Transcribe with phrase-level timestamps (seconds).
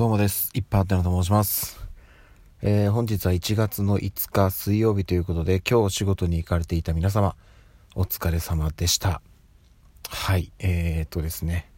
[0.00, 0.48] どうもです。
[0.54, 1.78] いっぱいあってのと申します。
[2.62, 7.36] えー、本日は1月の5日水曜日ということで、今日仕事に行かれていた皆様、
[7.94, 9.20] お疲れ様でした。
[10.08, 11.70] はい、えー、っとですね、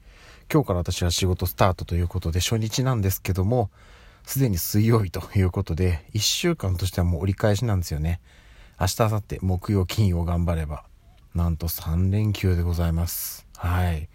[0.52, 3.70] 今日から私は仕事スタートということで、初日なんですけども、
[4.24, 8.20] すでに水曜日ということで、1週間としてはもう折り返しなんですよね。
[8.78, 10.84] 明日、明後日、木曜、金曜頑張れば、
[11.34, 13.48] なんと3連休でございます。
[13.56, 14.08] はい。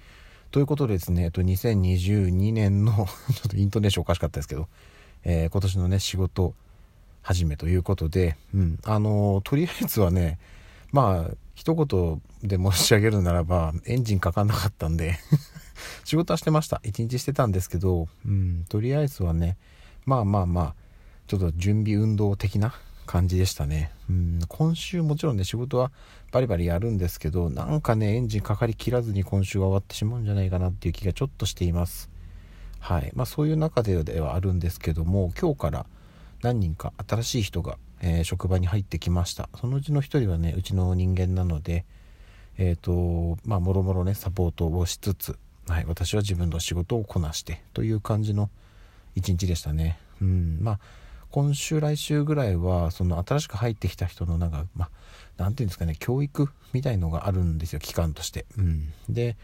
[0.57, 3.05] ということでですね、えっと、2022年の ちょ
[3.45, 4.67] っとイントネーションおかしかったですけど、
[5.23, 6.55] えー、今年のね、仕事
[7.21, 10.39] 始めということで、うん、あのー、とりあえずはね、
[10.91, 15.19] まあ、一言で申し上げるならば、エンジンかかんなかったんで
[16.03, 16.81] 仕事はしてました。
[16.83, 19.57] 一日してたんですけど、うん、とりあえずはね、
[20.07, 20.75] まあまあまあ、
[21.27, 22.73] ちょっと準備運動的な
[23.07, 23.91] 感じでしたね。
[24.09, 25.91] うん、今週もちろんね、仕事は
[26.31, 32.11] バリバリやるんですけど、なんかね、エンジンかかりきらずに今週は終わってしまうんじゃないかなっていう気がちょっとしています。
[32.79, 33.11] はい。
[33.15, 35.85] まあそういう中でではあるんですけども、今日から
[36.43, 39.49] 何人か新しい人が、えー、職場に入ってきました。
[39.59, 41.85] そのうちの一人はね、うちの人間なので、
[42.57, 45.37] えっ、ー、と、まあもろもろね、サポートをしつつ、
[45.67, 48.49] はい、私は自分の仕事をこなしてという感じの
[49.15, 49.97] 一日でしたね。
[50.21, 50.79] うん、まあ
[51.31, 54.91] 今週来週ぐらいはその新しく入ってきた人のなんかまて
[55.37, 59.37] 言うんですかね教育みたいのがあるんですよ期間として、うん、で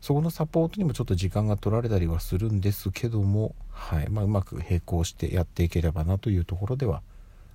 [0.00, 4.08] そこのサポートにもちょっと時間が取られたりはするんですけども、はい。
[4.10, 7.02] まあ、うまく並行してやっていければなというところでは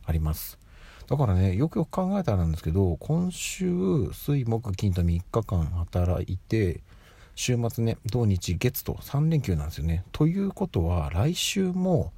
[0.06, 0.60] あります。
[1.08, 6.80] だからねよくよく考えたらなんですけど今週水木金と3日間働いて
[7.36, 10.04] 週末ね土日月と3連休なんですよね。
[10.12, 12.12] ということは来週も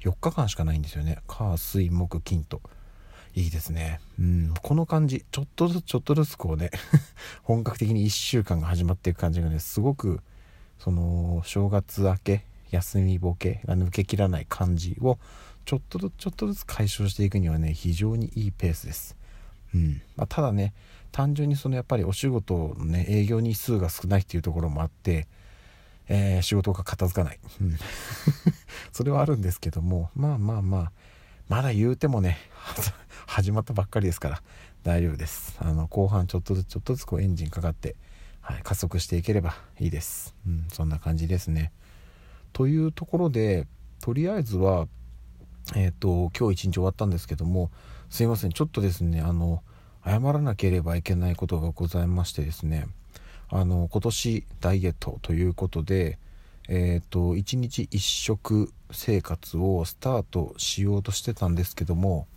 [0.00, 1.18] 4日間しかないんですよね。
[1.26, 2.60] 火水木金と。
[3.34, 4.00] いいですね。
[4.18, 4.54] うん。
[4.60, 5.24] この感じ。
[5.30, 6.70] ちょっとずつちょっとずつこうね
[7.44, 10.20] 本格的に1週間が始まっていく感じがねすごく
[10.78, 15.18] その正月明け休みボケが抜けきらない感じを
[15.64, 19.16] ちょっとずつちょっとずつ解消していくにはね非常にいいペースです、
[19.74, 20.02] うん。
[20.16, 20.72] まあ、ただね
[21.12, 25.28] 単純にそのやっぱりお仕事のね営業日数が少ないっていうところもあって
[26.08, 27.40] えー、仕事が片付かない。
[28.92, 30.92] それはあるんですけども、まあまあまあ、
[31.48, 32.38] まだ言うてもね、
[33.26, 34.42] 始まったばっかりですから
[34.82, 35.56] 大丈夫です。
[35.60, 37.96] あの、後半ちょっとずつちょっとずつこうエンジンかかって、
[38.40, 40.34] はい、加速していければいいです。
[40.46, 41.72] うん、そんな感じですね。
[42.52, 43.66] というところで、
[44.00, 44.88] とりあえずは、
[45.76, 47.70] えっ、ー、と、今日一日終わったんですけども、
[48.08, 49.62] すいません、ちょっとですね、あの、
[50.04, 52.86] 謝らなければいけないことがございましてですね、
[53.52, 56.18] あの今年ダイエットということで、
[56.68, 62.28] えーと、1日1食生活をスタートしようとしてたんですけども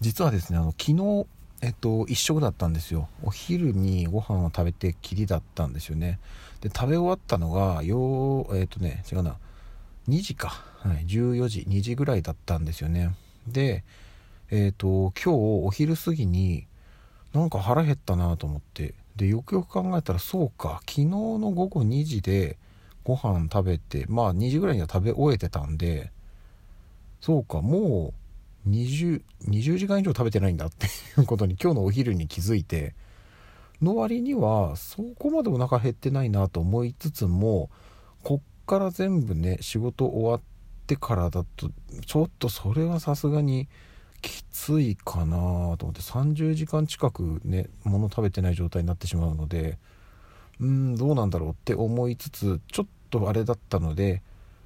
[0.00, 1.26] 実はですねあの昨日、
[1.60, 3.08] えっと、1食だったんですよ。
[3.22, 6.18] お昼にご飯を食べてきりだったんですよね。
[6.60, 9.36] で食べ終わったのがよえっ、とね違うな。
[10.08, 13.14] 2時か、はい、14時2時ぐらいだったんですよね。
[13.46, 13.84] で
[14.50, 16.66] えっ、と今日お昼過ぎに
[17.32, 18.94] なんか腹減ったなと思って。
[19.16, 22.58] でよくよく考えたらそうか昨日の午後2時で
[23.04, 26.12] ご飯食べてまあ2時ぐらいには食べ終えてたんで
[27.20, 28.14] そうかも
[28.66, 30.88] う 20, 20時間以上食べてないんだってい
[31.18, 32.94] う ことに今日のお昼に気づいて
[33.80, 37.70] の割にはそこまでお腹減ってないなと思いつつも
[38.22, 40.40] こっから全部ね仕事終わっ
[40.86, 41.70] てからだと
[42.04, 43.68] ちょっとそれはさすがに
[44.20, 45.36] きついかな
[45.76, 49.78] と思って30時間近くね物食べてない状態になってしまうので
[50.60, 54.22] うんどうなんだろうって思いつつちょっとあれだったので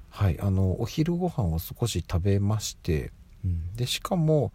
[0.09, 3.11] はいあのお昼ご飯を少し食べまして、
[3.45, 4.51] うん、でしかも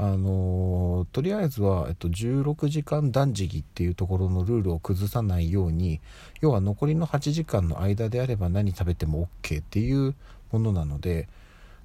[0.00, 6.00] あの、とりあえずは、えっと、16時間断食っていうところのルールを崩さないように
[6.40, 10.14] 要は残りの8時間の間であれば何食べても OK っていう
[10.52, 11.28] ものなので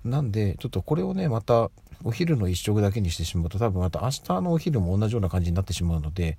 [0.03, 1.69] なんでちょっとこれをねまた
[2.03, 6.37] お昼の1食だけにしてしまうと多分また明日のお昼も同じような感じになってしまうので、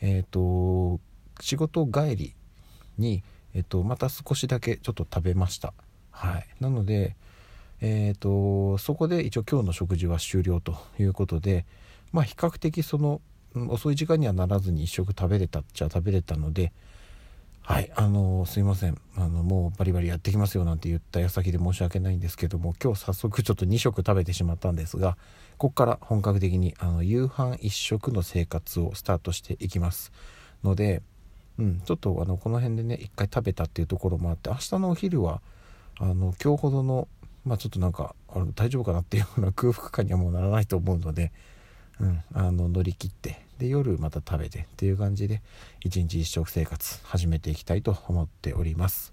[0.00, 1.00] えっ、ー、と
[1.40, 2.34] 仕事帰り
[2.98, 3.22] に、
[3.54, 5.74] えっ、ー、とまた少しだけちょっと食べました。
[6.10, 6.46] はい。
[6.60, 7.16] なので
[7.80, 11.66] えっ、ー、とそこで一応今日の食事は終了ということで
[12.12, 13.20] まあ比較的その
[13.54, 16.72] 遅い時間にはならずに1食食べれたっちゃ食べれたので
[17.64, 19.00] はい、あのすいません。
[19.14, 25.16] あのもうバリバリやってきますよなんて言った矢先で申し訳ないんですけども今日早速ちょっと2食食べてしまったんですが
[25.58, 30.12] ここから本格的にあの夕飯1食の生活をスタートしていきます
[30.64, 31.02] ので、
[31.58, 35.40] うん、ちょっとあのこの辺でね1回食べたっていうところもあって明日のお昼は
[36.00, 37.06] あの今日ほどの
[37.44, 41.30] まあちょっとなんかあの大丈夫かなっていうような空腹感にはもうならないと思うので、
[42.00, 45.40] うん、あの乗り切ってで夜また食べてっていう感じで
[45.84, 49.12] 一日一食生活始めていきたいと思っております。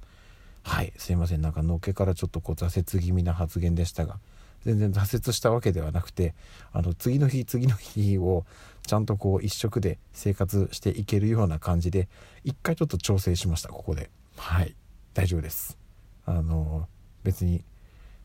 [0.64, 0.92] はい。
[0.98, 1.42] すいません。
[1.42, 4.18] なんかのっけからちょっとこう挫折気味な発言でしたが
[4.66, 6.34] 全然挫折したわけではなくて
[6.74, 8.44] あの次の日次の日を
[8.88, 12.08] ちゃんとこう一食で生活していけるような感じで
[12.44, 14.10] 一回ちょっと調整しましたここで。
[14.36, 14.76] はい。
[15.14, 15.78] 大丈夫です。
[16.26, 16.88] あの
[17.24, 17.64] 別に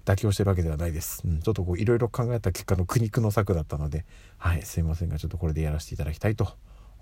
[0.04, 4.04] 妥協してるわけではないです、うん、ちょっとこういろいろ考えた結果の苦肉の策だったので
[4.38, 4.62] はい。
[4.62, 6.48] すいませんがちょっとこれでやらせていただきたいと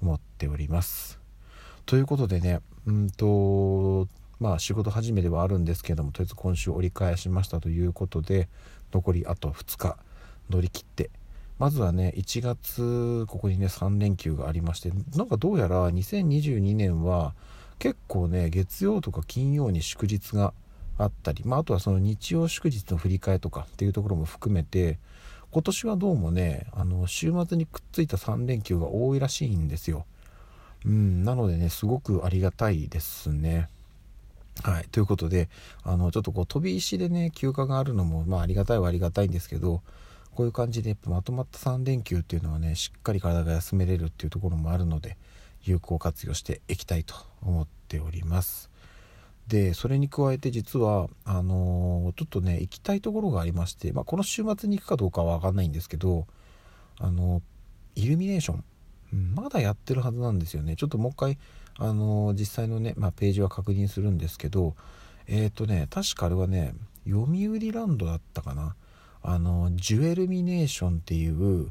[0.01, 1.21] 思っております。
[1.87, 4.07] ということでねうんと
[4.39, 8.49] まあ仕事始めではあるんですけどもとりあえず今週折り返しましたということで
[8.93, 9.97] 残りあと2日
[10.51, 11.11] 乗り切って。
[11.59, 17.35] まずはね1月ここにね3連休がありましてなんかどうやら2022年は
[17.79, 20.55] 結構ね月曜とか金曜に祝日が
[20.99, 24.99] あったり、まあ、あとはその日曜祝日の振り替えとかっていうところも含めて
[25.51, 30.07] 今年はどうもねあの週末にくっついた3連休が多いらしいんですよ。
[30.85, 33.69] うん、なのでねすごくありがたいですね。
[34.63, 34.85] はい。
[34.91, 35.49] ということで、
[35.83, 39.83] あの、ちょっとこう、飛び石でね、休暇があるのも、まあ、ありがたいはありがたいんですけど、
[40.35, 45.17] こういう感じで、やっぱまとまった3連休っていうのはね、しっかり体が休めれるっていうところもあるので、
[45.65, 48.72] 有効活用していきたいと思っております。
[49.49, 56.27] で、それに加えて実は、あのー、ちょっとね、行きたいところがありまして、まあ、この週末に行くかどうかはわかんないんですけど、
[56.99, 57.43] あの
[57.95, 58.65] イルミネーション、
[59.35, 60.77] まだやってるはずなんですよね。
[60.77, 61.39] ちょっともう一回、
[61.79, 64.75] あの実際のね、まあ、ページは確認するんですけど
[65.27, 66.75] えっ、ー、とね確かあれはね
[67.07, 68.77] 読売ランドだったかな。
[69.25, 71.71] あのジュエルミネーションっていう、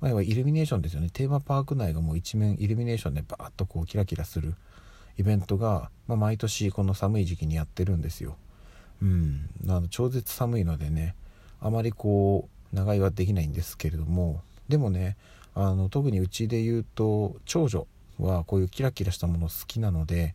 [0.00, 1.10] まあ、要はイルミネーションですよね。
[1.12, 4.54] テーマパーク内がもう一面イルミネーションでバーッとこうキラキラする。
[5.18, 8.36] イベントが、まあ、毎年この寒い時期にやってるんですよ
[9.02, 11.14] うんあの超絶寒いのでね
[11.60, 15.16] あまりこう長居はできないんですけれどもでもね
[15.54, 17.86] あの特にうちで言うと長女
[18.18, 20.34] はこういうキラキラしたもの好きなので、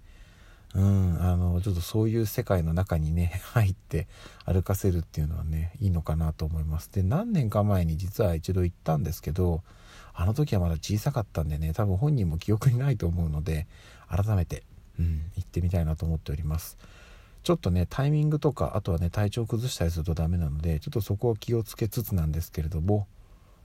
[0.76, 4.08] うん、あの、ちょっとそういう世界の中にね、 入って
[4.46, 6.90] 歩かせるっていうのはね、いいのかなと思います。
[6.92, 9.64] で、何年か前に実は一度行ったんですけど、
[10.14, 13.68] あの時はまだ小さかったんでね、多分本人も記憶にないと思うので、
[14.08, 14.64] 改めて、
[15.02, 16.78] うん、行ってみたいなと思っております。
[17.44, 23.08] ちょっとね、タイミングとか、あとはね、体調崩したりするとダメなので、ちょっとそこを気をつけつつなんですけれども、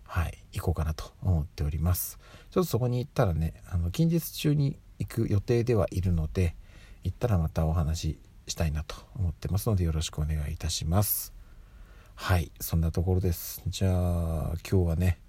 [0.05, 2.19] はい、行こうかなと思っております。
[2.51, 6.57] ちょっとそこに行ったらね、あの近日中に行く予定ではいるので、
[7.05, 8.19] 行ったらまたお話し
[8.49, 11.35] したいなと思ってますのでよろしくお願いいたします。
[12.15, 13.63] はい、そんなところです。
[13.67, 15.21] じゃあ今日はね、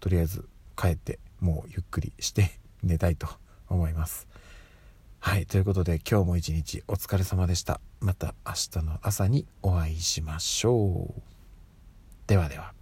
[0.00, 2.50] とりあえず帰ってもうゆっくりして
[2.82, 3.28] 寝たいと
[3.68, 4.26] 思います。
[5.20, 7.80] はい、ということで今日も一日お疲れ様でした。
[8.00, 11.22] また明日の朝にお会いしましょう。
[12.26, 12.77] ではでは。